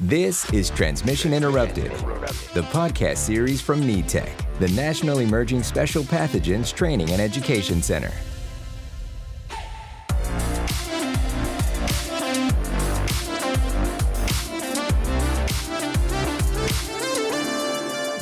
This 0.00 0.52
is 0.52 0.70
Transmission 0.70 1.32
Interrupted, 1.32 1.92
the 2.52 2.66
podcast 2.72 3.18
series 3.18 3.60
from 3.60 3.80
NETEC, 3.80 4.28
the 4.58 4.66
National 4.70 5.20
Emerging 5.20 5.62
Special 5.62 6.02
Pathogens 6.02 6.74
Training 6.74 7.10
and 7.10 7.20
Education 7.20 7.80
Center. 7.80 8.10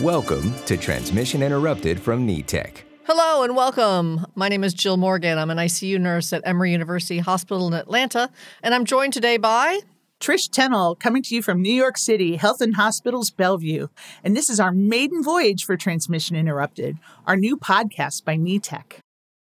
Welcome 0.03 0.55
to 0.67 0.77
Transmission 0.77 1.43
Interrupted 1.43 1.99
from 1.99 2.29
NETEC. 2.29 2.83
Hello 3.05 3.45
and 3.45 3.57
welcome. 3.57 4.27
My 4.35 4.51
name 4.51 4.63
is 4.63 4.75
Jill 4.75 4.99
Morgan. 4.99 5.39
I'm 5.39 5.49
an 5.49 5.57
ICU 5.57 5.99
nurse 5.99 6.35
at 6.35 6.43
Emory 6.45 6.73
University 6.73 7.19
Hospital 7.21 7.67
in 7.67 7.73
Atlanta, 7.73 8.29
and 8.63 8.75
I'm 8.75 8.85
joined 8.85 9.15
today 9.15 9.39
by 9.39 9.81
Trish 10.23 10.49
Tennell 10.49 10.95
coming 10.95 11.21
to 11.25 11.35
you 11.35 11.43
from 11.43 11.61
New 11.61 11.75
York 11.75 11.99
City, 11.99 12.37
Health 12.37 12.61
and 12.61 12.77
Hospitals 12.77 13.33
Bellevue. 13.33 13.89
And 14.23 14.37
this 14.37 14.49
is 14.49 14.61
our 14.61 14.71
maiden 14.71 15.21
voyage 15.21 15.65
for 15.65 15.77
Transmission 15.77 16.37
Interrupted, 16.37 16.97
our 17.27 17.35
new 17.35 17.57
podcast 17.57 18.25
by 18.25 18.37
NETEC. 18.37 19.01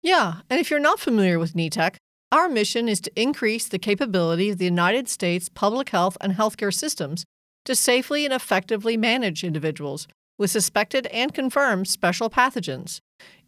Yeah, 0.01 0.35
and 0.49 0.61
if 0.61 0.71
you're 0.71 0.79
not 0.79 1.01
familiar 1.01 1.37
with 1.37 1.53
NETEC, 1.53 1.97
our 2.31 2.47
mission 2.47 2.87
is 2.87 3.01
to 3.01 3.21
increase 3.21 3.67
the 3.67 3.77
capability 3.77 4.51
of 4.51 4.57
the 4.57 4.63
United 4.63 5.09
States 5.09 5.49
public 5.49 5.89
health 5.89 6.15
and 6.21 6.35
healthcare 6.35 6.73
systems 6.73 7.25
to 7.65 7.75
safely 7.75 8.23
and 8.23 8.33
effectively 8.33 8.95
manage 8.95 9.43
individuals 9.43 10.07
with 10.39 10.49
suspected 10.49 11.07
and 11.07 11.33
confirmed 11.33 11.89
special 11.89 12.29
pathogens 12.29 12.99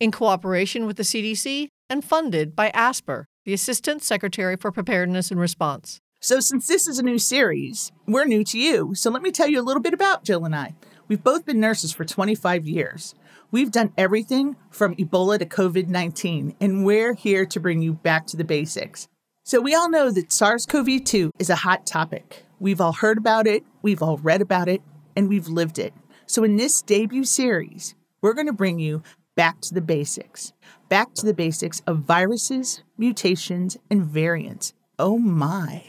in 0.01 0.11
cooperation 0.11 0.85
with 0.85 0.97
the 0.97 1.03
CDC 1.03 1.69
and 1.89 2.03
funded 2.03 2.57
by 2.57 2.71
ASPR, 2.71 3.23
the 3.45 3.53
Assistant 3.53 4.03
Secretary 4.03 4.57
for 4.57 4.69
Preparedness 4.69 5.31
and 5.31 5.39
Response. 5.39 6.01
So, 6.25 6.39
since 6.39 6.65
this 6.65 6.87
is 6.87 6.97
a 6.97 7.03
new 7.03 7.19
series, 7.19 7.91
we're 8.07 8.25
new 8.25 8.43
to 8.45 8.57
you. 8.57 8.95
So, 8.95 9.11
let 9.11 9.21
me 9.21 9.29
tell 9.29 9.47
you 9.47 9.61
a 9.61 9.67
little 9.67 9.83
bit 9.83 9.93
about 9.93 10.23
Jill 10.23 10.43
and 10.43 10.55
I. 10.55 10.73
We've 11.07 11.23
both 11.23 11.45
been 11.45 11.59
nurses 11.59 11.93
for 11.93 12.03
25 12.03 12.65
years. 12.67 13.13
We've 13.51 13.69
done 13.69 13.93
everything 13.95 14.55
from 14.71 14.95
Ebola 14.95 15.37
to 15.37 15.45
COVID 15.45 15.87
19, 15.87 16.55
and 16.59 16.83
we're 16.83 17.13
here 17.13 17.45
to 17.45 17.59
bring 17.59 17.83
you 17.83 17.93
back 17.93 18.25
to 18.25 18.37
the 18.37 18.43
basics. 18.43 19.07
So, 19.43 19.61
we 19.61 19.75
all 19.75 19.87
know 19.87 20.09
that 20.09 20.33
SARS 20.33 20.65
CoV 20.65 21.03
2 21.03 21.29
is 21.37 21.51
a 21.51 21.57
hot 21.57 21.85
topic. 21.85 22.43
We've 22.59 22.81
all 22.81 22.93
heard 22.93 23.19
about 23.19 23.45
it, 23.45 23.63
we've 23.83 24.01
all 24.01 24.17
read 24.17 24.41
about 24.41 24.67
it, 24.67 24.81
and 25.15 25.29
we've 25.29 25.47
lived 25.47 25.77
it. 25.77 25.93
So, 26.25 26.43
in 26.43 26.55
this 26.55 26.81
debut 26.81 27.25
series, 27.25 27.93
we're 28.23 28.33
going 28.33 28.47
to 28.47 28.51
bring 28.51 28.79
you 28.79 29.03
back 29.35 29.61
to 29.61 29.75
the 29.75 29.79
basics, 29.79 30.53
back 30.89 31.13
to 31.13 31.25
the 31.27 31.35
basics 31.35 31.83
of 31.85 31.99
viruses, 31.99 32.81
mutations, 32.97 33.77
and 33.91 34.03
variants 34.03 34.73
Oh 34.97 35.17
my. 35.17 35.83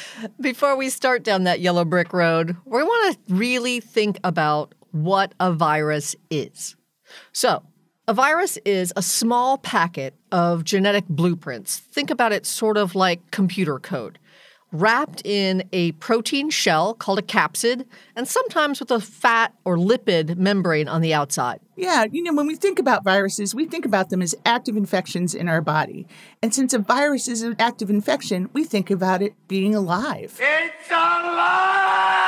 Before 0.40 0.76
we 0.76 0.88
start 0.90 1.24
down 1.24 1.44
that 1.44 1.60
yellow 1.60 1.84
brick 1.84 2.12
road, 2.12 2.56
we 2.64 2.82
want 2.82 3.16
to 3.28 3.34
really 3.34 3.80
think 3.80 4.18
about 4.22 4.74
what 4.92 5.34
a 5.40 5.52
virus 5.52 6.14
is. 6.30 6.76
So, 7.32 7.62
a 8.06 8.14
virus 8.14 8.58
is 8.64 8.92
a 8.96 9.02
small 9.02 9.58
packet 9.58 10.14
of 10.30 10.62
genetic 10.62 11.08
blueprints. 11.08 11.78
Think 11.78 12.10
about 12.10 12.32
it 12.32 12.44
sort 12.44 12.76
of 12.76 12.94
like 12.94 13.30
computer 13.30 13.78
code 13.78 14.18
wrapped 14.74 15.24
in 15.24 15.62
a 15.72 15.92
protein 15.92 16.50
shell 16.50 16.92
called 16.94 17.18
a 17.18 17.22
capsid, 17.22 17.86
and 18.16 18.28
sometimes 18.28 18.80
with 18.80 18.90
a 18.90 19.00
fat 19.00 19.54
or 19.64 19.76
lipid 19.76 20.36
membrane 20.36 20.88
on 20.88 21.00
the 21.00 21.14
outside. 21.14 21.60
Yeah, 21.76 22.04
you 22.10 22.22
know, 22.22 22.34
when 22.34 22.46
we 22.46 22.56
think 22.56 22.78
about 22.78 23.04
viruses, 23.04 23.54
we 23.54 23.66
think 23.66 23.86
about 23.86 24.10
them 24.10 24.20
as 24.20 24.34
active 24.44 24.76
infections 24.76 25.34
in 25.34 25.48
our 25.48 25.60
body. 25.60 26.06
And 26.42 26.52
since 26.52 26.74
a 26.74 26.78
virus 26.78 27.28
is 27.28 27.42
an 27.42 27.56
active 27.58 27.88
infection, 27.88 28.50
we 28.52 28.64
think 28.64 28.90
about 28.90 29.22
it 29.22 29.34
being 29.48 29.74
alive. 29.74 30.38
It's 30.40 30.90
alive! 30.90 32.24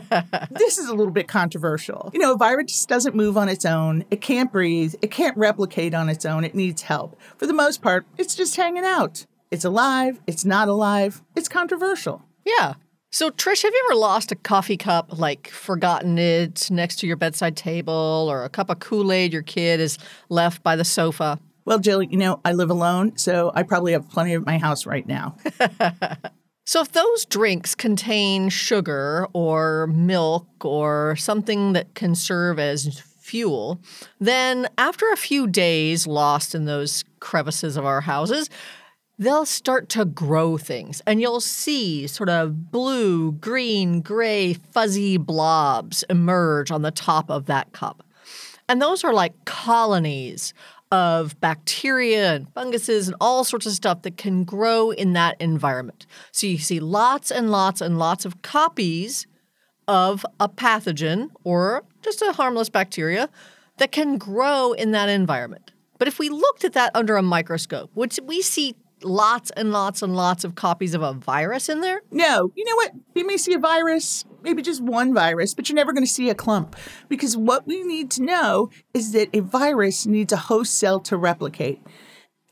this 0.50 0.78
is 0.78 0.88
a 0.88 0.94
little 0.94 1.12
bit 1.12 1.28
controversial. 1.28 2.10
You 2.12 2.20
know, 2.20 2.34
a 2.34 2.36
virus 2.36 2.72
just 2.72 2.88
doesn't 2.88 3.14
move 3.14 3.36
on 3.36 3.48
its 3.48 3.64
own, 3.64 4.04
it 4.10 4.20
can't 4.20 4.52
breathe, 4.52 4.94
it 5.02 5.10
can't 5.10 5.36
replicate 5.36 5.94
on 5.94 6.08
its 6.08 6.24
own, 6.24 6.44
it 6.44 6.54
needs 6.54 6.82
help. 6.82 7.20
For 7.36 7.46
the 7.46 7.52
most 7.52 7.82
part, 7.82 8.06
it's 8.16 8.34
just 8.34 8.56
hanging 8.56 8.84
out. 8.84 9.26
It's 9.50 9.64
alive, 9.64 10.20
it's 10.26 10.44
not 10.44 10.68
alive, 10.68 11.22
it's 11.36 11.48
controversial. 11.48 12.22
Yeah. 12.44 12.74
So, 13.14 13.30
Trish, 13.30 13.62
have 13.62 13.72
you 13.72 13.82
ever 13.88 13.96
lost 13.96 14.32
a 14.32 14.34
coffee 14.34 14.76
cup, 14.76 15.20
like 15.20 15.46
forgotten 15.48 16.18
it 16.18 16.68
next 16.68 16.96
to 16.96 17.06
your 17.06 17.16
bedside 17.16 17.56
table, 17.56 18.26
or 18.28 18.42
a 18.42 18.48
cup 18.48 18.70
of 18.70 18.80
Kool 18.80 19.12
Aid 19.12 19.32
your 19.32 19.42
kid 19.42 19.78
has 19.78 19.98
left 20.28 20.64
by 20.64 20.74
the 20.74 20.84
sofa? 20.84 21.38
Well, 21.64 21.78
Jill, 21.78 22.02
you 22.02 22.16
know, 22.16 22.40
I 22.44 22.52
live 22.52 22.70
alone, 22.70 23.16
so 23.16 23.52
I 23.54 23.62
probably 23.62 23.92
have 23.92 24.10
plenty 24.10 24.34
at 24.34 24.44
my 24.44 24.58
house 24.58 24.84
right 24.84 25.06
now. 25.06 25.36
so, 26.66 26.80
if 26.80 26.90
those 26.90 27.24
drinks 27.24 27.76
contain 27.76 28.48
sugar 28.48 29.28
or 29.32 29.86
milk 29.86 30.64
or 30.64 31.14
something 31.14 31.72
that 31.74 31.94
can 31.94 32.16
serve 32.16 32.58
as 32.58 33.00
fuel, 33.20 33.80
then 34.18 34.68
after 34.76 35.10
a 35.12 35.16
few 35.16 35.46
days 35.46 36.06
lost 36.06 36.54
in 36.54 36.64
those 36.64 37.04
crevices 37.20 37.76
of 37.76 37.86
our 37.86 38.00
houses, 38.00 38.50
they'll 39.18 39.46
start 39.46 39.88
to 39.90 40.04
grow 40.04 40.56
things 40.56 41.00
and 41.06 41.20
you'll 41.20 41.40
see 41.40 42.06
sort 42.06 42.28
of 42.28 42.70
blue, 42.70 43.32
green, 43.32 44.00
gray, 44.00 44.54
fuzzy 44.54 45.16
blobs 45.16 46.02
emerge 46.10 46.70
on 46.70 46.82
the 46.82 46.90
top 46.90 47.30
of 47.30 47.46
that 47.46 47.72
cup. 47.72 48.02
And 48.68 48.80
those 48.80 49.04
are 49.04 49.12
like 49.12 49.44
colonies 49.44 50.54
of 50.90 51.38
bacteria 51.40 52.34
and 52.34 52.52
funguses 52.54 53.08
and 53.08 53.16
all 53.20 53.44
sorts 53.44 53.66
of 53.66 53.72
stuff 53.72 54.02
that 54.02 54.16
can 54.16 54.44
grow 54.44 54.90
in 54.90 55.12
that 55.14 55.36
environment. 55.40 56.06
So 56.30 56.46
you 56.46 56.58
see 56.58 56.80
lots 56.80 57.30
and 57.30 57.50
lots 57.50 57.80
and 57.80 57.98
lots 57.98 58.24
of 58.24 58.42
copies 58.42 59.26
of 59.86 60.24
a 60.40 60.48
pathogen 60.48 61.30
or 61.42 61.84
just 62.02 62.22
a 62.22 62.32
harmless 62.32 62.68
bacteria 62.68 63.28
that 63.78 63.92
can 63.92 64.18
grow 64.18 64.72
in 64.72 64.92
that 64.92 65.08
environment. 65.08 65.72
But 65.98 66.08
if 66.08 66.18
we 66.18 66.28
looked 66.28 66.64
at 66.64 66.72
that 66.74 66.90
under 66.94 67.16
a 67.16 67.22
microscope, 67.22 67.90
would 67.94 68.16
we 68.22 68.40
see 68.40 68.76
lots 69.04 69.50
and 69.52 69.72
lots 69.72 70.02
and 70.02 70.16
lots 70.16 70.44
of 70.44 70.54
copies 70.54 70.94
of 70.94 71.02
a 71.02 71.12
virus 71.12 71.68
in 71.68 71.80
there? 71.80 72.02
No. 72.10 72.50
You 72.54 72.64
know 72.64 72.76
what? 72.76 72.92
You 73.14 73.26
may 73.26 73.36
see 73.36 73.54
a 73.54 73.58
virus, 73.58 74.24
maybe 74.42 74.62
just 74.62 74.82
one 74.82 75.14
virus, 75.14 75.54
but 75.54 75.68
you're 75.68 75.76
never 75.76 75.92
going 75.92 76.04
to 76.04 76.10
see 76.10 76.30
a 76.30 76.34
clump. 76.34 76.76
Because 77.08 77.36
what 77.36 77.66
we 77.66 77.82
need 77.82 78.10
to 78.12 78.22
know 78.22 78.70
is 78.92 79.12
that 79.12 79.28
a 79.32 79.40
virus 79.40 80.06
needs 80.06 80.32
a 80.32 80.36
host 80.36 80.78
cell 80.78 81.00
to 81.00 81.16
replicate. 81.16 81.80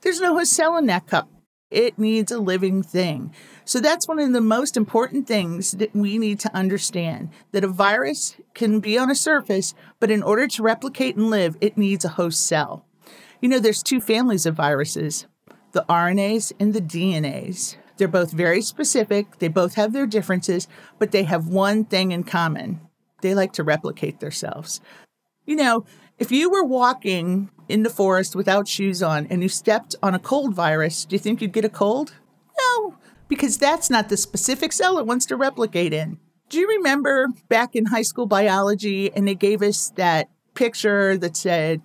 There's 0.02 0.20
no 0.20 0.36
host 0.36 0.52
cell 0.52 0.76
in 0.76 0.86
that 0.86 1.06
cup. 1.06 1.28
It 1.70 1.98
needs 1.98 2.30
a 2.30 2.38
living 2.38 2.82
thing. 2.82 3.32
So 3.64 3.80
that's 3.80 4.06
one 4.06 4.18
of 4.18 4.32
the 4.32 4.42
most 4.42 4.76
important 4.76 5.26
things 5.26 5.72
that 5.72 5.94
we 5.94 6.18
need 6.18 6.38
to 6.40 6.54
understand 6.54 7.30
that 7.52 7.64
a 7.64 7.68
virus 7.68 8.36
can 8.52 8.80
be 8.80 8.98
on 8.98 9.10
a 9.10 9.14
surface, 9.14 9.72
but 9.98 10.10
in 10.10 10.22
order 10.22 10.46
to 10.48 10.62
replicate 10.62 11.16
and 11.16 11.30
live, 11.30 11.56
it 11.62 11.78
needs 11.78 12.04
a 12.04 12.10
host 12.10 12.46
cell. 12.46 12.84
You 13.40 13.48
know, 13.48 13.58
there's 13.58 13.82
two 13.82 14.00
families 14.00 14.44
of 14.44 14.54
viruses 14.54 15.26
the 15.72 15.84
RNAs 15.88 16.52
and 16.60 16.74
the 16.74 16.80
DNAs. 16.80 17.76
They're 17.96 18.08
both 18.08 18.32
very 18.32 18.62
specific, 18.62 19.38
they 19.38 19.48
both 19.48 19.74
have 19.74 19.92
their 19.92 20.06
differences, 20.06 20.66
but 20.98 21.12
they 21.12 21.24
have 21.24 21.48
one 21.48 21.84
thing 21.84 22.12
in 22.12 22.24
common 22.24 22.80
they 23.22 23.34
like 23.34 23.52
to 23.54 23.62
replicate 23.64 24.20
themselves. 24.20 24.80
You 25.46 25.56
know, 25.56 25.84
if 26.18 26.30
you 26.30 26.50
were 26.50 26.64
walking 26.64 27.50
in 27.68 27.82
the 27.82 27.90
forest 27.90 28.36
without 28.36 28.68
shoes 28.68 29.02
on 29.02 29.26
and 29.28 29.42
you 29.42 29.48
stepped 29.48 29.96
on 30.02 30.14
a 30.14 30.18
cold 30.18 30.54
virus, 30.54 31.04
do 31.04 31.14
you 31.14 31.20
think 31.20 31.40
you'd 31.40 31.52
get 31.52 31.64
a 31.64 31.70
cold? 31.70 32.14
No, 32.60 32.96
because 33.28 33.56
that's 33.56 33.88
not 33.88 34.08
the 34.08 34.16
specific 34.16 34.72
cell 34.72 34.98
it 34.98 35.06
wants 35.06 35.26
to 35.26 35.36
replicate 35.36 35.92
in. 35.92 36.18
Do 36.48 36.58
you 36.58 36.68
remember 36.68 37.28
back 37.48 37.74
in 37.74 37.86
high 37.86 38.02
school 38.02 38.26
biology 38.26 39.10
and 39.12 39.26
they 39.26 39.34
gave 39.34 39.62
us 39.62 39.90
that 39.96 40.28
picture 40.54 41.16
that 41.16 41.36
said, 41.36 41.80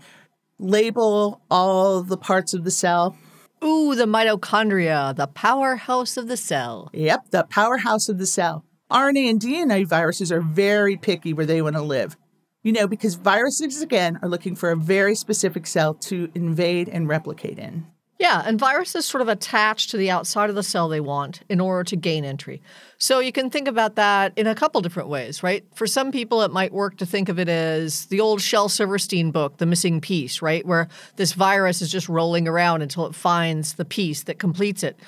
label 0.59 1.41
all 1.49 2.03
the 2.03 2.17
parts 2.17 2.53
of 2.53 2.63
the 2.63 2.71
cell? 2.71 3.15
Ooh, 3.63 3.95
the 3.95 4.05
mitochondria, 4.05 5.15
the 5.15 5.27
powerhouse 5.27 6.15
of 6.17 6.27
the 6.27 6.37
cell. 6.37 6.89
Yep, 6.93 7.31
the 7.31 7.43
powerhouse 7.49 8.07
of 8.07 8.19
the 8.19 8.27
cell. 8.27 8.63
RNA 8.91 9.29
and 9.29 9.41
DNA 9.41 9.85
viruses 9.85 10.31
are 10.31 10.41
very 10.41 10.95
picky 10.95 11.33
where 11.33 11.45
they 11.45 11.61
want 11.61 11.75
to 11.75 11.81
live. 11.81 12.15
You 12.63 12.71
know, 12.71 12.87
because 12.87 13.15
viruses, 13.15 13.81
again, 13.81 14.19
are 14.21 14.29
looking 14.29 14.55
for 14.55 14.71
a 14.71 14.75
very 14.75 15.15
specific 15.15 15.65
cell 15.65 15.93
to 15.95 16.29
invade 16.35 16.87
and 16.87 17.07
replicate 17.07 17.57
in. 17.57 17.87
Yeah, 18.19 18.41
and 18.43 18.57
viruses 18.57 19.05
sort 19.05 19.21
of 19.21 19.27
attach 19.27 19.89
to 19.89 19.97
the 19.97 20.09
outside 20.09 20.49
of 20.49 20.55
the 20.55 20.63
cell 20.63 20.89
they 20.89 20.99
want 20.99 21.41
in 21.49 21.59
order 21.59 21.83
to 21.83 21.95
gain 21.95 22.25
entry. 22.25 22.63
So 22.97 23.19
you 23.19 23.31
can 23.31 23.51
think 23.51 23.67
about 23.67 23.95
that 23.95 24.33
in 24.35 24.47
a 24.47 24.55
couple 24.55 24.81
different 24.81 25.09
ways, 25.09 25.43
right? 25.43 25.63
For 25.75 25.85
some 25.85 26.11
people, 26.11 26.41
it 26.41 26.51
might 26.51 26.73
work 26.73 26.97
to 26.97 27.05
think 27.05 27.29
of 27.29 27.37
it 27.37 27.47
as 27.47 28.05
the 28.07 28.19
old 28.19 28.41
Shel 28.41 28.69
Silverstein 28.69 29.29
book, 29.29 29.57
The 29.57 29.67
Missing 29.67 30.01
Piece, 30.01 30.41
right? 30.41 30.65
Where 30.65 30.87
this 31.15 31.33
virus 31.33 31.83
is 31.83 31.91
just 31.91 32.09
rolling 32.09 32.47
around 32.47 32.81
until 32.81 33.05
it 33.05 33.13
finds 33.13 33.75
the 33.75 33.85
piece 33.85 34.23
that 34.23 34.39
completes 34.39 34.81
it. 34.81 34.99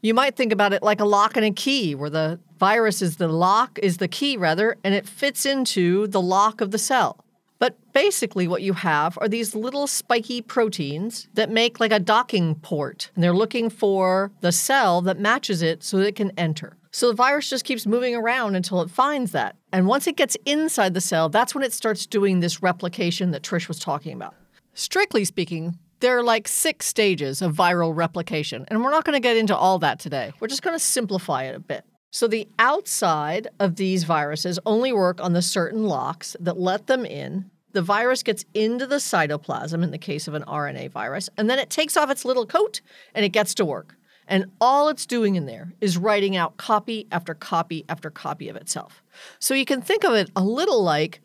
You 0.00 0.14
might 0.14 0.34
think 0.34 0.50
about 0.50 0.72
it 0.72 0.82
like 0.82 1.00
a 1.00 1.04
lock 1.04 1.36
and 1.36 1.44
a 1.44 1.50
key, 1.50 1.94
where 1.94 2.08
the 2.08 2.40
virus 2.58 3.02
is 3.02 3.16
the 3.16 3.28
lock, 3.28 3.78
is 3.82 3.98
the 3.98 4.08
key 4.08 4.38
rather, 4.38 4.76
and 4.84 4.94
it 4.94 5.06
fits 5.06 5.44
into 5.44 6.06
the 6.06 6.20
lock 6.20 6.62
of 6.62 6.70
the 6.70 6.78
cell. 6.78 7.22
But 7.58 7.76
basically, 7.92 8.46
what 8.46 8.62
you 8.62 8.72
have 8.72 9.18
are 9.20 9.28
these 9.28 9.54
little 9.54 9.86
spiky 9.86 10.40
proteins 10.40 11.28
that 11.34 11.50
make 11.50 11.80
like 11.80 11.92
a 11.92 11.98
docking 11.98 12.54
port. 12.56 13.10
And 13.14 13.24
they're 13.24 13.32
looking 13.32 13.68
for 13.68 14.30
the 14.40 14.52
cell 14.52 15.02
that 15.02 15.18
matches 15.18 15.62
it 15.62 15.82
so 15.82 15.98
that 15.98 16.06
it 16.06 16.14
can 16.14 16.30
enter. 16.38 16.76
So 16.90 17.08
the 17.08 17.14
virus 17.14 17.50
just 17.50 17.64
keeps 17.64 17.86
moving 17.86 18.14
around 18.14 18.54
until 18.54 18.80
it 18.80 18.90
finds 18.90 19.32
that. 19.32 19.56
And 19.72 19.86
once 19.86 20.06
it 20.06 20.16
gets 20.16 20.36
inside 20.46 20.94
the 20.94 21.00
cell, 21.00 21.28
that's 21.28 21.54
when 21.54 21.64
it 21.64 21.72
starts 21.72 22.06
doing 22.06 22.40
this 22.40 22.62
replication 22.62 23.32
that 23.32 23.42
Trish 23.42 23.68
was 23.68 23.78
talking 23.78 24.14
about. 24.14 24.34
Strictly 24.74 25.24
speaking, 25.24 25.76
there 26.00 26.16
are 26.16 26.22
like 26.22 26.46
six 26.46 26.86
stages 26.86 27.42
of 27.42 27.54
viral 27.54 27.94
replication, 27.94 28.64
and 28.68 28.82
we're 28.82 28.90
not 28.90 29.04
going 29.04 29.16
to 29.16 29.20
get 29.20 29.36
into 29.36 29.56
all 29.56 29.80
that 29.80 29.98
today. 29.98 30.32
We're 30.38 30.48
just 30.48 30.62
going 30.62 30.76
to 30.76 30.80
simplify 30.80 31.44
it 31.44 31.56
a 31.56 31.60
bit. 31.60 31.84
So, 32.10 32.26
the 32.26 32.48
outside 32.58 33.48
of 33.60 33.76
these 33.76 34.04
viruses 34.04 34.58
only 34.64 34.92
work 34.92 35.20
on 35.20 35.34
the 35.34 35.42
certain 35.42 35.84
locks 35.84 36.36
that 36.40 36.58
let 36.58 36.86
them 36.86 37.04
in. 37.04 37.50
The 37.72 37.82
virus 37.82 38.22
gets 38.22 38.46
into 38.54 38.86
the 38.86 38.96
cytoplasm 38.96 39.82
in 39.82 39.90
the 39.90 39.98
case 39.98 40.26
of 40.26 40.32
an 40.32 40.42
RNA 40.44 40.90
virus, 40.90 41.28
and 41.36 41.50
then 41.50 41.58
it 41.58 41.68
takes 41.68 41.98
off 41.98 42.10
its 42.10 42.24
little 42.24 42.46
coat 42.46 42.80
and 43.14 43.26
it 43.26 43.28
gets 43.28 43.54
to 43.54 43.64
work. 43.64 43.94
And 44.26 44.46
all 44.60 44.88
it's 44.88 45.06
doing 45.06 45.36
in 45.36 45.46
there 45.46 45.74
is 45.80 45.98
writing 45.98 46.34
out 46.34 46.56
copy 46.56 47.06
after 47.12 47.34
copy 47.34 47.84
after 47.88 48.10
copy 48.10 48.48
of 48.48 48.56
itself. 48.56 49.02
So 49.38 49.54
you 49.54 49.64
can 49.64 49.82
think 49.82 50.04
of 50.04 50.14
it 50.14 50.30
a 50.34 50.42
little 50.42 50.82
like 50.82 51.20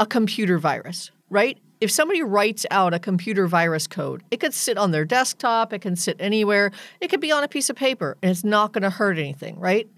a 0.00 0.06
computer 0.06 0.58
virus, 0.58 1.10
right? 1.30 1.58
If 1.80 1.90
somebody 1.90 2.22
writes 2.22 2.64
out 2.70 2.94
a 2.94 2.98
computer 2.98 3.46
virus 3.46 3.86
code, 3.86 4.22
it 4.30 4.40
could 4.40 4.54
sit 4.54 4.78
on 4.78 4.92
their 4.92 5.04
desktop, 5.04 5.72
it 5.72 5.80
can 5.80 5.96
sit 5.96 6.16
anywhere, 6.18 6.72
it 7.00 7.08
could 7.08 7.20
be 7.20 7.32
on 7.32 7.44
a 7.44 7.48
piece 7.48 7.68
of 7.68 7.76
paper, 7.76 8.16
and 8.22 8.30
it's 8.30 8.44
not 8.44 8.72
going 8.72 8.82
to 8.82 8.90
hurt 8.90 9.18
anything, 9.18 9.58
right? 9.58 9.88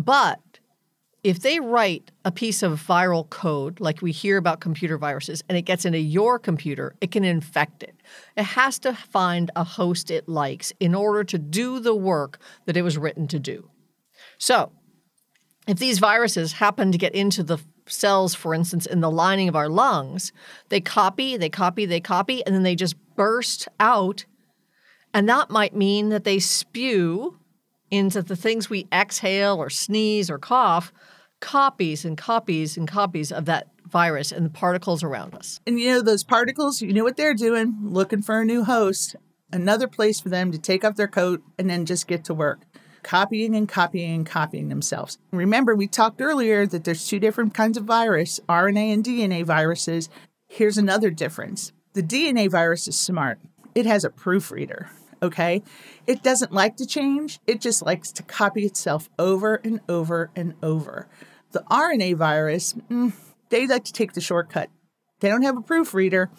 But 0.00 0.40
if 1.22 1.40
they 1.40 1.60
write 1.60 2.10
a 2.24 2.32
piece 2.32 2.62
of 2.62 2.82
viral 2.82 3.28
code, 3.28 3.80
like 3.80 4.00
we 4.00 4.12
hear 4.12 4.38
about 4.38 4.60
computer 4.60 4.96
viruses, 4.96 5.42
and 5.46 5.58
it 5.58 5.62
gets 5.62 5.84
into 5.84 5.98
your 5.98 6.38
computer, 6.38 6.94
it 7.02 7.10
can 7.10 7.22
infect 7.22 7.82
it. 7.82 7.94
It 8.34 8.44
has 8.44 8.78
to 8.80 8.94
find 8.94 9.50
a 9.54 9.62
host 9.62 10.10
it 10.10 10.26
likes 10.26 10.72
in 10.80 10.94
order 10.94 11.22
to 11.24 11.38
do 11.38 11.80
the 11.80 11.94
work 11.94 12.38
that 12.64 12.78
it 12.78 12.82
was 12.82 12.96
written 12.96 13.28
to 13.28 13.38
do. 13.38 13.68
So, 14.38 14.72
if 15.68 15.78
these 15.78 15.98
viruses 15.98 16.54
happen 16.54 16.90
to 16.92 16.98
get 16.98 17.14
into 17.14 17.42
the 17.42 17.58
cells, 17.86 18.34
for 18.34 18.54
instance, 18.54 18.86
in 18.86 19.00
the 19.00 19.10
lining 19.10 19.50
of 19.50 19.56
our 19.56 19.68
lungs, 19.68 20.32
they 20.70 20.80
copy, 20.80 21.36
they 21.36 21.50
copy, 21.50 21.84
they 21.84 22.00
copy, 22.00 22.44
and 22.46 22.54
then 22.54 22.62
they 22.62 22.74
just 22.74 22.96
burst 23.14 23.68
out. 23.78 24.24
And 25.12 25.28
that 25.28 25.50
might 25.50 25.76
mean 25.76 26.08
that 26.08 26.24
they 26.24 26.38
spew 26.38 27.39
into 27.90 28.22
the 28.22 28.36
things 28.36 28.70
we 28.70 28.86
exhale 28.92 29.56
or 29.56 29.70
sneeze 29.70 30.30
or 30.30 30.38
cough 30.38 30.92
copies 31.40 32.04
and 32.04 32.16
copies 32.16 32.76
and 32.76 32.86
copies 32.86 33.32
of 33.32 33.46
that 33.46 33.68
virus 33.86 34.30
and 34.30 34.46
the 34.46 34.50
particles 34.50 35.02
around 35.02 35.34
us. 35.34 35.60
And 35.66 35.80
you 35.80 35.88
know, 35.88 36.02
those 36.02 36.22
particles, 36.22 36.80
you 36.80 36.92
know 36.92 37.04
what 37.04 37.16
they're 37.16 37.34
doing? 37.34 37.76
Looking 37.82 38.22
for 38.22 38.40
a 38.40 38.44
new 38.44 38.62
host, 38.62 39.16
another 39.52 39.88
place 39.88 40.20
for 40.20 40.28
them 40.28 40.52
to 40.52 40.58
take 40.58 40.84
off 40.84 40.96
their 40.96 41.08
coat 41.08 41.42
and 41.58 41.68
then 41.68 41.86
just 41.86 42.06
get 42.06 42.24
to 42.24 42.34
work. 42.34 42.60
Copying 43.02 43.56
and 43.56 43.66
copying 43.68 44.14
and 44.14 44.26
copying 44.26 44.68
themselves. 44.68 45.18
Remember, 45.32 45.74
we 45.74 45.88
talked 45.88 46.20
earlier 46.20 46.66
that 46.66 46.84
there's 46.84 47.08
two 47.08 47.18
different 47.18 47.54
kinds 47.54 47.78
of 47.78 47.84
virus 47.84 48.38
RNA 48.48 48.92
and 48.92 49.04
DNA 49.04 49.42
viruses. 49.44 50.10
Here's 50.48 50.78
another 50.78 51.10
difference 51.10 51.72
the 51.94 52.02
DNA 52.02 52.50
virus 52.50 52.86
is 52.86 52.98
smart, 52.98 53.40
it 53.74 53.86
has 53.86 54.04
a 54.04 54.10
proofreader 54.10 54.90
okay? 55.22 55.62
It 56.06 56.22
doesn't 56.22 56.52
like 56.52 56.76
to 56.76 56.86
change, 56.86 57.40
it 57.46 57.60
just 57.60 57.84
likes 57.84 58.12
to 58.12 58.22
copy 58.22 58.64
itself 58.64 59.08
over 59.18 59.56
and 59.56 59.80
over 59.88 60.30
and 60.34 60.54
over. 60.62 61.08
The 61.52 61.64
RNA 61.70 62.16
virus, 62.16 62.74
mm, 62.90 63.12
they 63.48 63.66
like 63.66 63.84
to 63.84 63.92
take 63.92 64.12
the 64.12 64.20
shortcut. 64.20 64.70
They 65.20 65.28
don't 65.28 65.42
have 65.42 65.56
a 65.56 65.62
proofreader. 65.62 66.30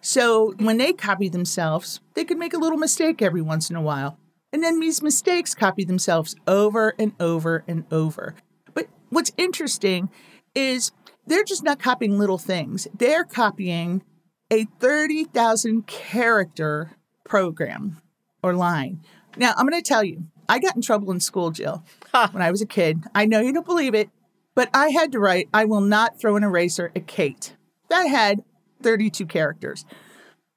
So 0.00 0.52
when 0.58 0.78
they 0.78 0.92
copy 0.92 1.28
themselves, 1.28 2.00
they 2.14 2.24
could 2.24 2.38
make 2.38 2.54
a 2.54 2.58
little 2.58 2.78
mistake 2.78 3.22
every 3.22 3.42
once 3.42 3.70
in 3.70 3.76
a 3.76 3.82
while. 3.82 4.18
And 4.52 4.62
then 4.62 4.78
these 4.78 5.02
mistakes 5.02 5.54
copy 5.54 5.84
themselves 5.84 6.36
over 6.46 6.94
and 6.98 7.12
over 7.18 7.64
and 7.66 7.84
over. 7.90 8.34
But 8.72 8.86
what's 9.08 9.32
interesting 9.36 10.10
is 10.54 10.92
they're 11.26 11.42
just 11.42 11.64
not 11.64 11.80
copying 11.80 12.18
little 12.18 12.38
things, 12.38 12.86
they're 12.96 13.24
copying 13.24 14.02
a 14.50 14.66
30,000 14.78 15.86
character 15.86 16.92
program 17.24 18.00
or 18.44 18.54
line. 18.54 19.00
Now, 19.38 19.54
I'm 19.56 19.66
going 19.66 19.82
to 19.82 19.88
tell 19.88 20.04
you, 20.04 20.24
I 20.48 20.58
got 20.58 20.76
in 20.76 20.82
trouble 20.82 21.10
in 21.10 21.18
school, 21.18 21.50
Jill, 21.50 21.82
when 22.30 22.42
I 22.42 22.50
was 22.50 22.60
a 22.60 22.66
kid. 22.66 23.02
I 23.14 23.24
know 23.24 23.40
you 23.40 23.54
don't 23.54 23.64
believe 23.64 23.94
it, 23.94 24.10
but 24.54 24.68
I 24.74 24.90
had 24.90 25.10
to 25.12 25.18
write, 25.18 25.48
I 25.54 25.64
will 25.64 25.80
not 25.80 26.20
throw 26.20 26.36
an 26.36 26.44
eraser 26.44 26.92
at 26.94 27.06
Kate. 27.06 27.56
That 27.88 28.06
had 28.06 28.44
32 28.82 29.24
characters. 29.24 29.86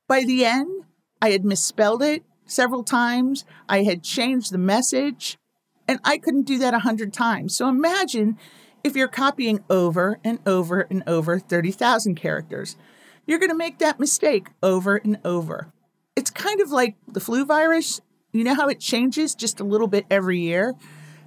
By 0.06 0.26
the 0.26 0.44
end, 0.44 0.84
I 1.22 1.30
had 1.32 1.46
misspelled 1.46 2.04
it 2.04 2.24
several 2.46 2.84
times, 2.84 3.46
I 3.70 3.84
had 3.84 4.04
changed 4.04 4.52
the 4.52 4.58
message, 4.58 5.38
and 5.88 6.00
I 6.04 6.18
couldn't 6.18 6.46
do 6.46 6.58
that 6.60 6.74
100 6.74 7.14
times. 7.14 7.56
So 7.56 7.70
imagine 7.70 8.38
if 8.84 8.98
you're 8.98 9.08
copying 9.08 9.64
over 9.70 10.20
and 10.26 10.40
over 10.46 10.82
and 10.82 11.04
over 11.08 11.40
30,000 11.40 12.16
characters. 12.16 12.76
You're 13.26 13.40
going 13.40 13.50
to 13.50 13.56
make 13.56 13.80
that 13.80 14.00
mistake 14.00 14.48
over 14.62 14.98
and 14.98 15.20
over 15.26 15.72
it's 16.18 16.32
kind 16.32 16.60
of 16.62 16.72
like 16.72 16.96
the 17.08 17.20
flu 17.20 17.46
virus. 17.46 18.02
You 18.34 18.44
know 18.44 18.56
how 18.56 18.68
it 18.68 18.80
changes 18.80 19.36
just 19.36 19.60
a 19.60 19.64
little 19.64 19.88
bit 19.88 20.08
every 20.10 20.40
year? 20.40 20.74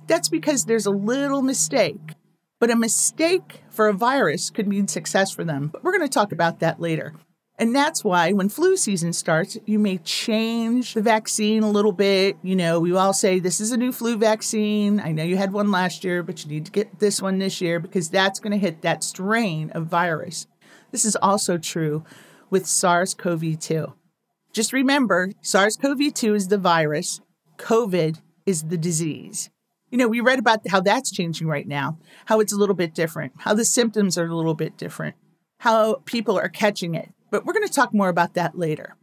That's 0.08 0.28
because 0.28 0.64
there's 0.64 0.84
a 0.84 0.90
little 0.90 1.42
mistake. 1.42 2.16
But 2.58 2.72
a 2.72 2.76
mistake 2.76 3.62
for 3.70 3.87
a 3.88 3.94
virus 3.94 4.50
could 4.50 4.66
mean 4.66 4.88
success 4.88 5.31
for 5.31 5.44
them. 5.44 5.69
But 5.69 5.84
we're 5.84 5.96
going 5.96 6.08
to 6.08 6.12
talk 6.12 6.32
about 6.32 6.58
that 6.58 6.81
later. 6.81 7.14
And 7.56 7.75
that's 7.75 8.02
why 8.02 8.32
when 8.32 8.48
flu 8.48 8.76
season 8.76 9.12
starts, 9.12 9.56
you 9.64 9.78
may 9.78 9.98
change 9.98 10.94
the 10.94 11.02
vaccine 11.02 11.62
a 11.62 11.70
little 11.70 11.93
bit. 11.93 12.36
You 12.43 12.56
know, 12.56 12.81
we 12.81 12.93
all 12.93 13.12
say 13.12 13.38
this 13.38 13.60
is 13.60 13.70
a 13.70 13.76
new 13.76 13.93
flu 13.93 14.16
vaccine. 14.16 14.98
I 14.98 15.12
know 15.12 15.22
you 15.22 15.36
had 15.36 15.52
one 15.52 15.70
last 15.70 16.02
year, 16.02 16.25
but 16.25 16.43
you 16.43 16.50
need 16.50 16.66
to 16.66 16.72
get 16.72 16.98
this 16.98 17.22
one 17.22 17.38
this 17.38 17.60
year 17.60 17.78
because 17.78 18.10
that's 18.10 18.40
going 18.40 18.52
to 18.52 18.58
hit 18.58 18.82
that 18.82 19.04
strain 19.04 19.70
of 19.70 19.86
virus. 19.86 20.48
This 20.90 21.04
is 21.04 21.14
also 21.16 21.58
true 21.58 22.02
with 22.50 22.66
SARS 22.66 23.14
CoV 23.14 23.56
2. 23.56 23.93
Just 24.52 24.73
remember 24.73 25.31
SARS 25.43 25.76
CoV 25.76 26.12
2 26.12 26.35
is 26.35 26.49
the 26.49 26.58
virus, 26.58 27.20
COVID 27.58 28.20
is 28.47 28.64
the 28.64 28.76
disease. 28.76 29.49
You 29.91 29.99
know, 29.99 30.08
we 30.08 30.20
read 30.20 30.41
about 30.41 30.67
how 30.69 30.81
that's 30.81 31.11
changing 31.11 31.47
right 31.47 31.69
now, 31.69 31.99
how 32.26 32.41
it's 32.41 32.52
a 32.52 32.56
little 32.56 32.75
bit 32.75 32.93
different, 32.93 33.32
how 33.38 33.55
the 33.55 33.64
symptoms 33.64 34.19
are 34.19 34.26
a 34.26 34.35
little 34.35 34.55
bit 34.55 34.76
different, 34.76 35.14
how 35.58 36.02
people 36.05 36.37
are 36.37 36.49
catching 36.49 36.97
it. 36.97 37.11
But 37.31 37.44
we're 37.44 37.52
going 37.52 37.67
to 37.67 37.73
talk 37.73 37.94
more 37.94 38.08
about 38.08 38.35
that 38.35 38.58
later. 38.58 38.97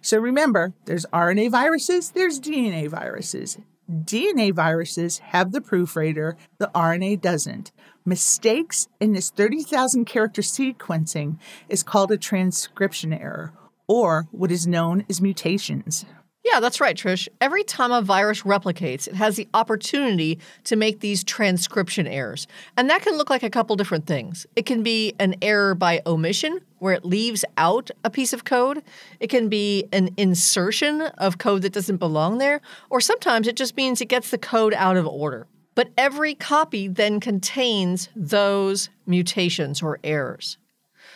So 0.00 0.18
remember, 0.18 0.72
there's 0.86 1.04
RNA 1.06 1.50
viruses, 1.50 2.12
there's 2.12 2.40
DNA 2.40 2.88
viruses. 2.88 3.58
DNA 3.90 4.54
viruses 4.54 5.18
have 5.18 5.52
the 5.52 5.60
proofreader, 5.60 6.38
the 6.58 6.70
RNA 6.74 7.20
doesn't. 7.20 7.70
Mistakes 8.06 8.88
in 8.98 9.12
this 9.12 9.30
30,000 9.30 10.06
character 10.06 10.40
sequencing 10.40 11.38
is 11.68 11.82
called 11.82 12.12
a 12.12 12.16
transcription 12.16 13.12
error 13.12 13.52
or 13.90 14.28
what 14.30 14.52
is 14.52 14.68
known 14.68 15.04
as 15.10 15.20
mutations. 15.20 16.06
Yeah, 16.44 16.60
that's 16.60 16.80
right, 16.80 16.96
Trish. 16.96 17.26
Every 17.40 17.64
time 17.64 17.90
a 17.90 18.00
virus 18.00 18.42
replicates, 18.42 19.08
it 19.08 19.16
has 19.16 19.34
the 19.34 19.48
opportunity 19.52 20.38
to 20.64 20.76
make 20.76 21.00
these 21.00 21.24
transcription 21.24 22.06
errors. 22.06 22.46
And 22.76 22.88
that 22.88 23.02
can 23.02 23.18
look 23.18 23.30
like 23.30 23.42
a 23.42 23.50
couple 23.50 23.74
different 23.74 24.06
things. 24.06 24.46
It 24.54 24.64
can 24.64 24.84
be 24.84 25.14
an 25.18 25.34
error 25.42 25.74
by 25.74 26.02
omission, 26.06 26.60
where 26.78 26.94
it 26.94 27.04
leaves 27.04 27.44
out 27.58 27.90
a 28.04 28.10
piece 28.10 28.32
of 28.32 28.44
code. 28.44 28.82
It 29.18 29.26
can 29.26 29.48
be 29.48 29.88
an 29.92 30.10
insertion 30.16 31.02
of 31.18 31.38
code 31.38 31.62
that 31.62 31.72
doesn't 31.72 31.96
belong 31.96 32.38
there. 32.38 32.60
Or 32.90 33.00
sometimes 33.00 33.48
it 33.48 33.56
just 33.56 33.76
means 33.76 34.00
it 34.00 34.06
gets 34.06 34.30
the 34.30 34.38
code 34.38 34.72
out 34.74 34.96
of 34.96 35.06
order. 35.06 35.48
But 35.74 35.90
every 35.98 36.36
copy 36.36 36.86
then 36.86 37.18
contains 37.18 38.08
those 38.14 38.88
mutations 39.04 39.82
or 39.82 39.98
errors. 40.04 40.58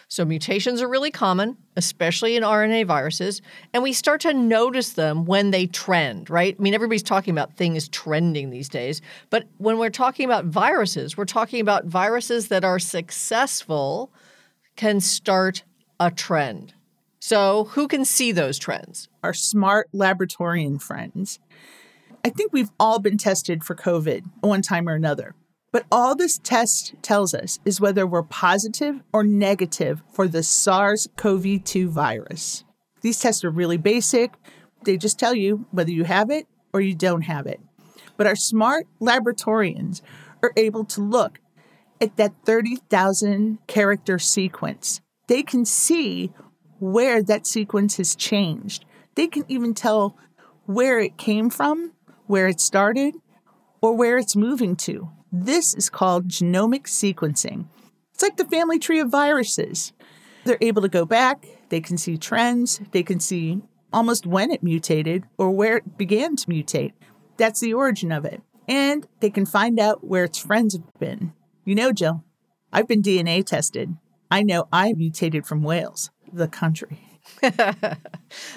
So 0.09 0.25
mutations 0.25 0.83
are 0.83 0.89
really 0.89 1.11
common, 1.11 1.57
especially 1.77 2.37
in 2.37 2.43
RNA 2.43 2.87
viruses, 2.87 3.43
and 3.73 3.83
we 3.83 3.93
start 3.93 4.21
to 4.23 4.35
notice 4.35 4.93
them 4.93 5.25
when 5.25 5.51
they 5.51 5.67
trend, 5.67 6.31
right? 6.31 6.55
I 6.59 6.63
mean, 6.63 6.75
everybody's 6.75 7.03
talking 7.03 7.33
about 7.33 7.55
things 7.55 7.89
trending 7.89 8.51
these 8.51 8.69
days, 8.69 9.01
but 9.31 9.47
when 9.59 9.79
we're 9.79 9.91
talking 9.91 10.25
about 10.25 10.45
viruses, 10.47 11.17
we're 11.17 11.25
talking 11.25 11.61
about 11.61 11.87
viruses 11.87 12.49
that 12.49 12.65
are 12.65 12.79
successful 12.79 14.13
can 14.77 15.01
start 15.01 15.63
a 16.01 16.11
trend. 16.11 16.75
So, 17.21 17.65
who 17.71 17.89
can 17.89 18.05
see 18.05 18.33
those 18.33 18.59
trends? 18.59 19.09
Our 19.23 19.33
smart 19.33 19.89
laboratorian 19.95 20.81
friends. 20.83 21.39
I 22.25 22.31
think 22.31 22.53
we've 22.53 22.71
all 22.79 22.99
been 22.99 23.19
tested 23.19 23.65
for 23.65 23.75
COVID 23.75 24.25
one 24.41 24.63
time 24.63 24.89
or 24.89 24.95
another. 24.95 25.35
But 25.75 25.87
all 25.91 26.15
this 26.15 26.39
test 26.39 26.95
tells 27.03 27.35
us 27.35 27.59
is 27.65 27.81
whether 27.81 28.07
we're 28.07 28.23
positive 28.23 29.01
or 29.13 29.25
negative 29.25 30.05
for 30.13 30.29
the 30.29 30.45
SARS 30.45 31.09
CoV 31.17 31.65
2 31.65 31.91
virus. 31.91 32.63
These 33.01 33.19
tests 33.19 33.43
are 33.43 33.51
really 33.51 33.77
basic. 33.77 34.35
They 34.85 34.97
just 34.97 35.19
tell 35.19 35.35
you 35.35 35.67
whether 35.73 35.91
you 35.91 36.05
have 36.05 36.31
it 36.31 36.47
or 36.73 36.81
you 36.81 36.95
don't 36.95 37.23
have 37.23 37.49
it. 37.49 37.59
But 38.17 38.29
our 38.29 38.37
smart 38.37 38.87
laboratorians 39.01 40.01
are 40.45 40.53
able 40.57 40.85
to 40.85 41.01
look 41.01 41.41
at 42.01 42.19
that 42.19 42.35
30,000 42.45 43.59
character 43.67 44.21
sequence. 44.21 45.01
They 45.27 45.43
can 45.43 45.65
see 45.65 46.33
where 46.79 47.21
that 47.21 47.49
sequence 47.49 47.97
has 47.97 48.15
changed. 48.15 48.85
They 49.17 49.27
can 49.27 49.43
even 49.49 49.75
tell 49.75 50.17
where 50.67 51.01
it 51.01 51.17
came 51.17 51.51
from, 51.51 51.95
where 52.29 52.47
it 52.47 52.61
started, 52.61 53.17
or 53.83 53.97
where 53.97 54.17
it's 54.19 54.37
moving 54.37 54.77
to. 54.77 55.11
This 55.37 55.75
is 55.75 55.91
called 55.91 56.29
genomic 56.29 56.85
sequencing. 56.85 57.65
It's 58.13 58.23
like 58.23 58.37
the 58.37 58.45
family 58.45 58.79
tree 58.79 59.01
of 59.01 59.09
viruses. 59.09 59.93
They're 60.45 60.59
able 60.61 60.81
to 60.83 60.89
go 60.89 61.05
back, 61.05 61.45
they 61.71 61.81
can 61.81 61.99
see 61.99 62.17
trends, 62.17 62.81
they 62.93 63.03
can 63.03 63.19
see 63.19 63.61
almost 63.93 64.27
when 64.27 64.53
it 64.53 64.63
mutated 64.63 65.25
or 65.37 65.51
where 65.51 65.79
it 65.79 65.99
began 65.99 66.37
to 66.37 66.47
mutate. 66.47 66.93
That's 67.37 67.59
the 67.59 67.75
origin 67.75 68.13
of 68.13 68.25
it. 68.25 68.43
And 68.69 69.09
they 69.19 69.29
can 69.29 69.45
find 69.45 69.81
out 69.81 70.07
where 70.07 70.23
its 70.23 70.39
friends 70.39 70.75
have 70.75 70.85
been. 71.01 71.33
You 71.65 71.75
know, 71.75 71.91
Jill, 71.91 72.23
I've 72.73 72.87
been 72.87 73.03
DNA 73.03 73.45
tested. 73.45 73.97
I 74.31 74.45
know 74.45 74.69
I 74.73 74.93
mutated 74.93 75.47
from 75.47 75.65
Wales, 75.65 76.13
the 76.33 76.47
country. 76.47 77.01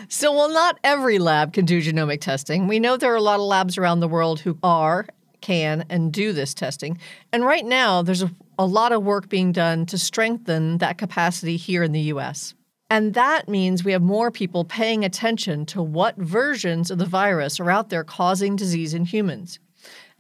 so, 0.10 0.32
while 0.32 0.52
not 0.52 0.80
every 0.84 1.18
lab 1.18 1.54
can 1.54 1.66
do 1.66 1.82
genomic 1.82 2.22
testing, 2.22 2.68
we 2.68 2.80
know 2.80 2.98
there 2.98 3.14
are 3.14 3.16
a 3.16 3.22
lot 3.22 3.40
of 3.40 3.48
labs 3.48 3.80
around 3.80 4.00
the 4.00 4.08
world 4.08 4.42
who 4.42 4.60
are, 4.62 5.08
can, 5.42 5.86
and 5.90 6.12
do 6.12 6.34
this 6.34 6.54
testing. 6.54 6.98
And 7.32 7.44
right 7.44 7.66
now, 7.66 8.02
there's 8.02 8.24
a, 8.24 8.32
a 8.58 8.66
lot 8.66 8.92
of 8.92 9.04
work 9.04 9.30
being 9.30 9.52
done 9.52 9.86
to 9.88 9.98
strengthen 9.98 10.78
that 10.80 10.98
capacity 10.98 11.58
here 11.58 11.84
in 11.84 11.92
the 11.92 12.02
US. 12.14 12.54
And 12.90 13.14
that 13.16 13.50
means 13.50 13.84
we 13.84 13.92
have 13.92 14.02
more 14.02 14.32
people 14.32 14.64
paying 14.64 15.04
attention 15.04 15.66
to 15.68 15.82
what 15.82 16.16
versions 16.18 16.90
of 16.90 16.98
the 16.98 17.06
virus 17.06 17.60
are 17.60 17.70
out 17.70 17.90
there 17.90 18.04
causing 18.04 18.56
disease 18.56 18.94
in 18.94 19.06
humans. 19.06 19.60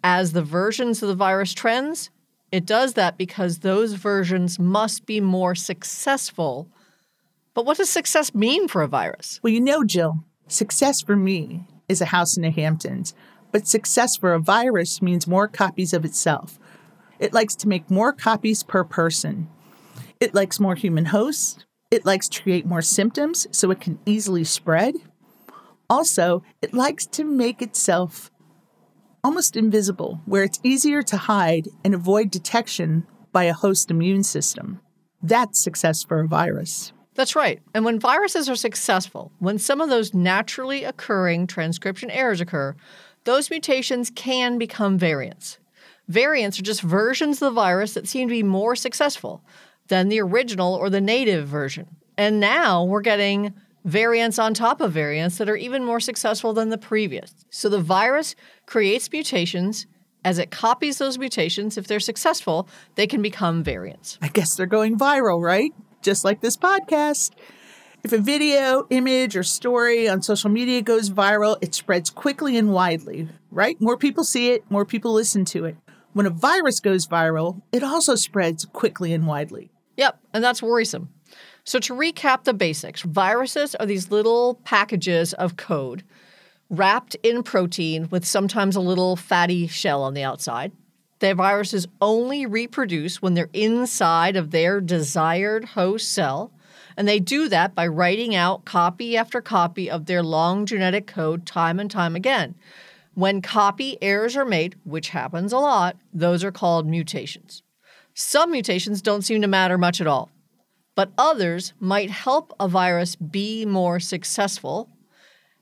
As 0.04 0.34
the 0.34 0.44
versions 0.44 1.02
of 1.02 1.10
the 1.10 1.16
virus 1.16 1.54
trends, 1.54 2.10
it 2.52 2.66
does 2.66 2.94
that 2.94 3.18
because 3.18 3.60
those 3.60 3.94
versions 3.94 4.60
must 4.60 5.06
be 5.06 5.20
more 5.22 5.56
successful. 5.56 6.68
But 7.54 7.66
what 7.66 7.78
does 7.78 7.90
success 7.90 8.34
mean 8.34 8.68
for 8.68 8.82
a 8.82 8.88
virus? 8.88 9.40
Well, 9.42 9.54
you 9.54 9.62
know, 9.62 9.84
Jill, 9.84 10.24
success 10.48 11.02
for 11.02 11.16
me 11.16 11.66
is 11.90 12.02
a 12.02 12.06
house 12.06 12.38
in 12.38 12.44
the 12.44 12.52
Hamptons, 12.52 13.14
but 13.52 13.68
success 13.68 14.16
for 14.16 14.34
a 14.34 14.40
virus 14.40 15.02
means 15.02 15.28
more 15.28 15.48
copies 15.48 15.94
of 15.94 16.06
itself. 16.06 16.60
It 17.20 17.34
likes 17.34 17.56
to 17.58 17.68
make 17.68 17.90
more 17.90 18.14
copies 18.14 18.64
per 18.64 18.84
person. 18.84 19.50
It 20.20 20.34
likes 20.34 20.60
more 20.60 20.76
human 20.76 21.06
hosts. 21.06 21.66
It 21.90 22.06
likes 22.06 22.28
to 22.30 22.44
create 22.44 22.66
more 22.66 22.82
symptoms 22.82 23.48
so 23.52 23.72
it 23.72 23.82
can 23.82 24.00
easily 24.06 24.44
spread. 24.44 24.96
Also, 25.90 26.44
it 26.62 26.74
likes 26.74 27.06
to 27.08 27.24
make 27.24 27.62
itself 27.62 28.30
almost 29.24 29.56
invisible, 29.56 30.22
where 30.26 30.44
it's 30.44 30.60
easier 30.64 31.02
to 31.02 31.18
hide 31.18 31.68
and 31.84 31.94
avoid 31.94 32.30
detection 32.30 33.06
by 33.32 33.44
a 33.44 33.54
host 33.54 33.90
immune 33.90 34.24
system. 34.24 34.80
That's 35.22 35.60
success 35.60 36.04
for 36.04 36.20
a 36.20 36.28
virus. 36.28 36.92
That's 37.16 37.36
right. 37.36 37.60
And 37.74 37.84
when 37.84 38.00
viruses 38.00 38.48
are 38.48 38.56
successful, 38.56 39.32
when 39.40 39.58
some 39.58 39.82
of 39.82 39.90
those 39.90 40.14
naturally 40.14 40.84
occurring 40.84 41.48
transcription 41.48 42.12
errors 42.12 42.42
occur, 42.42 42.76
those 43.28 43.50
mutations 43.50 44.10
can 44.10 44.58
become 44.58 44.98
variants. 44.98 45.60
Variants 46.08 46.58
are 46.58 46.64
just 46.64 46.82
versions 46.82 47.42
of 47.42 47.54
the 47.54 47.62
virus 47.62 47.94
that 47.94 48.08
seem 48.08 48.30
to 48.30 48.34
be 48.34 48.42
more 48.42 48.74
successful 48.74 49.44
than 49.90 50.08
the 50.08 50.22
original 50.22 50.74
or 50.74 50.90
the 50.90 51.02
native 51.02 51.46
version. 51.46 51.98
And 52.18 52.40
now 52.40 52.86
we're 52.86 53.02
getting 53.02 53.54
variants 53.84 54.40
on 54.40 54.54
top 54.54 54.80
of 54.80 54.94
variants 54.94 55.38
that 55.40 55.50
are 55.50 55.58
even 55.58 55.84
more 55.84 56.00
successful 56.00 56.54
than 56.54 56.70
the 56.70 56.78
previous. 56.78 57.34
So 57.50 57.68
the 57.68 57.82
virus 57.82 58.34
creates 58.66 59.12
mutations. 59.12 59.88
As 60.24 60.40
it 60.40 60.50
copies 60.50 60.98
those 60.98 61.18
mutations, 61.18 61.78
if 61.78 61.86
they're 61.86 62.00
successful, 62.00 62.70
they 62.96 63.08
can 63.08 63.22
become 63.22 63.62
variants. 63.62 64.18
I 64.22 64.30
guess 64.30 64.56
they're 64.56 64.66
going 64.66 64.98
viral, 64.98 65.42
right? 65.42 65.74
Just 66.02 66.24
like 66.24 66.40
this 66.40 66.56
podcast. 66.56 67.32
If 68.04 68.14
a 68.14 68.18
video, 68.20 68.86
image, 68.90 69.36
or 69.36 69.44
story 69.44 70.08
on 70.08 70.22
social 70.22 70.50
media 70.50 70.82
goes 70.82 71.10
viral, 71.10 71.58
it 71.62 71.74
spreads 71.74 72.10
quickly 72.10 72.56
and 72.56 72.72
widely, 72.72 73.28
right? 73.52 73.80
More 73.82 73.98
people 73.98 74.24
see 74.24 74.52
it, 74.52 74.70
more 74.70 74.86
people 74.86 75.14
listen 75.14 75.46
to 75.46 75.66
it. 75.66 75.76
When 76.14 76.26
a 76.26 76.32
virus 76.32 76.80
goes 76.80 77.08
viral, 77.08 77.62
it 77.72 77.84
also 77.84 78.16
spreads 78.16 78.66
quickly 78.66 79.14
and 79.14 79.28
widely. 79.28 79.72
Yep, 79.98 80.20
and 80.34 80.44
that's 80.44 80.62
worrisome. 80.62 81.10
So, 81.64 81.80
to 81.80 81.94
recap 81.94 82.44
the 82.44 82.54
basics, 82.54 83.02
viruses 83.02 83.76
are 83.76 83.86
these 83.86 84.10
little 84.10 84.56
packages 84.64 85.34
of 85.34 85.58
code 85.58 86.04
wrapped 86.70 87.16
in 87.24 87.44
protein 87.44 88.08
with 88.10 88.26
sometimes 88.26 88.76
a 88.76 88.82
little 88.82 89.16
fatty 89.16 89.68
shell 89.68 90.04
on 90.04 90.14
the 90.14 90.24
outside. 90.24 90.72
The 91.20 91.34
viruses 91.34 91.88
only 92.00 92.46
reproduce 92.46 93.22
when 93.22 93.34
they're 93.34 93.50
inside 93.54 94.36
of 94.36 94.52
their 94.52 94.80
desired 94.80 95.66
host 95.66 96.12
cell, 96.12 96.52
and 96.98 97.08
they 97.08 97.20
do 97.20 97.48
that 97.48 97.76
by 97.76 97.86
writing 97.86 98.34
out 98.34 98.66
copy 98.66 99.16
after 99.16 99.40
copy 99.40 99.90
of 99.90 100.08
their 100.08 100.24
long 100.24 100.66
genetic 100.66 101.06
code 101.06 101.46
time 101.46 101.80
and 101.80 101.92
time 101.92 102.16
again. 102.16 102.56
When 103.14 103.42
copy 103.42 103.98
errors 104.02 104.36
are 104.36 104.46
made, 104.46 104.76
which 104.84 105.10
happens 105.10 105.54
a 105.54 105.60
lot, 105.60 105.96
those 106.12 106.44
are 106.44 106.52
called 106.52 106.88
mutations. 106.88 107.62
Some 108.16 108.52
mutations 108.52 109.02
don't 109.02 109.22
seem 109.22 109.42
to 109.44 109.48
matter 109.48 109.78
much 109.78 110.02
at 110.02 110.08
all, 110.08 110.32
but 110.96 111.12
others 111.20 111.74
might 111.80 112.10
help 112.10 112.52
a 112.60 112.68
virus 112.68 113.16
be 113.16 113.64
more 113.64 114.00
successful. 114.00 114.90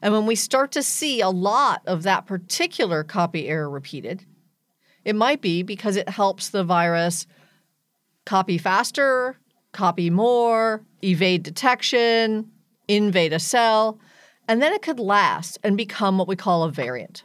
And 0.02 0.14
when 0.14 0.26
we 0.26 0.36
start 0.36 0.72
to 0.72 0.84
see 0.84 1.20
a 1.20 1.30
lot 1.30 1.82
of 1.86 2.04
that 2.04 2.26
particular 2.26 3.04
copy 3.04 3.50
error 3.50 3.70
repeated, 3.70 4.26
it 5.04 5.16
might 5.16 5.42
be 5.42 5.64
because 5.64 5.98
it 5.98 6.10
helps 6.10 6.50
the 6.50 6.64
virus 6.64 7.28
copy 8.26 8.58
faster, 8.58 9.38
copy 9.72 10.10
more, 10.10 10.82
evade 11.06 11.44
detection, 11.44 12.52
invade 12.88 13.34
a 13.34 13.40
cell, 13.40 14.00
and 14.48 14.62
then 14.62 14.74
it 14.74 14.82
could 14.82 15.00
last 15.00 15.58
and 15.64 15.78
become 15.78 16.18
what 16.18 16.28
we 16.28 16.36
call 16.36 16.64
a 16.64 16.72
variant. 16.72 17.24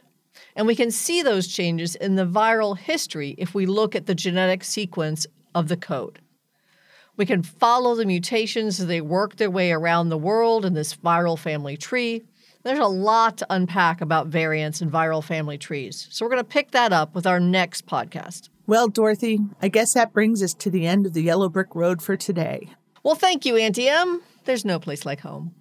And 0.55 0.67
we 0.67 0.75
can 0.75 0.91
see 0.91 1.21
those 1.21 1.47
changes 1.47 1.95
in 1.95 2.15
the 2.15 2.25
viral 2.25 2.77
history 2.77 3.35
if 3.37 3.53
we 3.53 3.65
look 3.65 3.95
at 3.95 4.05
the 4.05 4.15
genetic 4.15 4.63
sequence 4.63 5.25
of 5.55 5.67
the 5.67 5.77
code. 5.77 6.19
We 7.17 7.25
can 7.25 7.43
follow 7.43 7.95
the 7.95 8.05
mutations 8.05 8.79
as 8.79 8.87
they 8.87 9.01
work 9.01 9.35
their 9.35 9.51
way 9.51 9.71
around 9.71 10.09
the 10.09 10.17
world 10.17 10.65
in 10.65 10.73
this 10.73 10.95
viral 10.95 11.37
family 11.37 11.77
tree. 11.77 12.23
There's 12.63 12.79
a 12.79 12.87
lot 12.87 13.37
to 13.37 13.47
unpack 13.49 14.01
about 14.01 14.27
variants 14.27 14.81
and 14.81 14.91
viral 14.91 15.23
family 15.23 15.57
trees. 15.57 16.07
So 16.11 16.25
we're 16.25 16.31
going 16.31 16.43
to 16.43 16.49
pick 16.49 16.71
that 16.71 16.93
up 16.93 17.15
with 17.15 17.27
our 17.27 17.39
next 17.39 17.85
podcast. 17.85 18.49
Well, 18.67 18.87
Dorothy, 18.87 19.39
I 19.61 19.67
guess 19.67 19.93
that 19.93 20.13
brings 20.13 20.41
us 20.41 20.53
to 20.55 20.69
the 20.69 20.85
end 20.85 21.05
of 21.05 21.13
the 21.13 21.23
Yellow 21.23 21.49
Brick 21.49 21.75
Road 21.75 22.01
for 22.01 22.15
today. 22.15 22.69
Well, 23.03 23.15
thank 23.15 23.45
you, 23.45 23.57
Auntie 23.57 23.89
Em. 23.89 24.21
There's 24.45 24.65
no 24.65 24.79
place 24.79 25.05
like 25.05 25.21
home. 25.21 25.55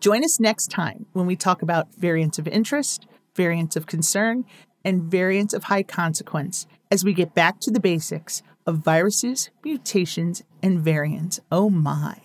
Join 0.00 0.22
us 0.22 0.38
next 0.38 0.70
time 0.70 1.06
when 1.12 1.26
we 1.26 1.34
talk 1.34 1.62
about 1.62 1.94
variants 1.94 2.38
of 2.38 2.46
interest, 2.46 3.06
variants 3.34 3.74
of 3.74 3.86
concern, 3.86 4.44
and 4.84 5.02
variants 5.02 5.54
of 5.54 5.64
high 5.64 5.82
consequence 5.82 6.66
as 6.90 7.02
we 7.02 7.14
get 7.14 7.34
back 7.34 7.58
to 7.60 7.70
the 7.70 7.80
basics 7.80 8.42
of 8.66 8.78
viruses, 8.78 9.50
mutations, 9.64 10.42
and 10.62 10.80
variants. 10.80 11.40
Oh 11.50 11.70
my. 11.70 12.18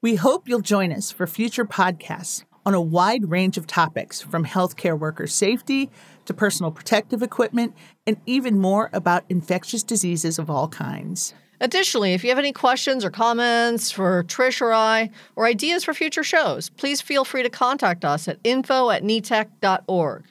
We 0.00 0.14
hope 0.14 0.48
you'll 0.48 0.60
join 0.60 0.90
us 0.90 1.10
for 1.10 1.26
future 1.26 1.66
podcasts 1.66 2.44
on 2.64 2.74
a 2.74 2.80
wide 2.80 3.30
range 3.30 3.58
of 3.58 3.66
topics 3.66 4.22
from 4.22 4.46
healthcare 4.46 4.98
worker 4.98 5.26
safety 5.26 5.90
to 6.24 6.32
personal 6.32 6.70
protective 6.70 7.22
equipment 7.22 7.74
and 8.06 8.16
even 8.24 8.58
more 8.58 8.90
about 8.92 9.24
infectious 9.28 9.82
diseases 9.82 10.38
of 10.38 10.48
all 10.48 10.68
kinds. 10.68 11.34
Additionally, 11.60 12.12
if 12.14 12.22
you 12.22 12.30
have 12.30 12.38
any 12.38 12.52
questions 12.52 13.04
or 13.04 13.10
comments 13.10 13.90
for 13.90 14.22
Trish 14.24 14.60
or 14.60 14.72
I, 14.72 15.10
or 15.34 15.46
ideas 15.46 15.84
for 15.84 15.92
future 15.92 16.22
shows, 16.22 16.70
please 16.70 17.00
feel 17.00 17.24
free 17.24 17.42
to 17.42 17.50
contact 17.50 18.04
us 18.04 18.28
at 18.28 18.38
info 18.44 18.90
at 18.90 19.02
netec.org. 19.02 20.24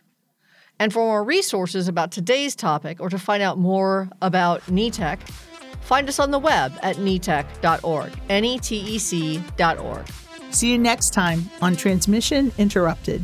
And 0.80 0.94
for 0.94 1.00
more 1.00 1.24
resources 1.24 1.88
about 1.88 2.12
today's 2.12 2.56
topic 2.56 3.00
or 3.00 3.10
to 3.10 3.18
find 3.18 3.42
out 3.44 3.58
more 3.58 4.10
about 4.22 4.62
NETEC, 4.68 5.20
find 5.82 6.08
us 6.08 6.20
on 6.20 6.32
the 6.32 6.40
web 6.40 6.72
at 6.82 6.98
netec.org, 6.98 8.12
N-E-T-E-C.org. 8.30 10.08
See 10.52 10.72
you 10.72 10.78
next 10.78 11.14
time 11.14 11.50
on 11.62 11.76
Transmission 11.76 12.52
Interrupted. 12.58 13.24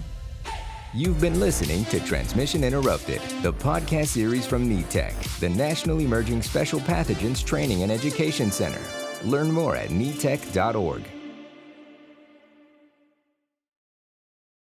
You've 0.95 1.19
been 1.19 1.39
listening 1.39 1.85
to 1.85 1.99
Transmission 1.99 2.63
Interrupted, 2.63 3.19
the 3.41 3.51
podcast 3.51 4.09
series 4.09 4.45
from 4.45 4.69
NETEC, 4.69 5.39
the 5.39 5.49
National 5.49 5.99
Emerging 5.99 6.43
Special 6.43 6.79
Pathogens 6.79 7.43
Training 7.43 7.81
and 7.81 7.91
Education 7.91 8.51
Center. 8.51 8.79
Learn 9.23 9.51
more 9.51 9.75
at 9.75 9.89
netec.org. 9.89 11.01